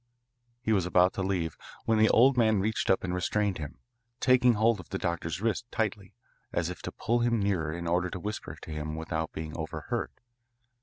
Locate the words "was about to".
0.73-1.21